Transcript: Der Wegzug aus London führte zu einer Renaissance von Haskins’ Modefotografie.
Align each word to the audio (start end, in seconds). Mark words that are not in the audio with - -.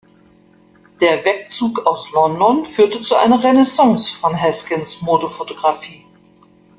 Der 0.99 1.23
Wegzug 1.23 1.85
aus 1.85 2.09
London 2.11 2.65
führte 2.65 3.03
zu 3.03 3.13
einer 3.17 3.43
Renaissance 3.43 4.17
von 4.17 4.35
Haskins’ 4.35 5.03
Modefotografie. 5.03 6.03